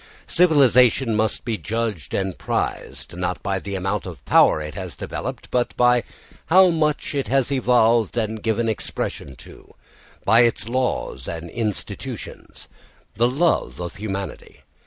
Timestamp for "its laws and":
10.39-11.51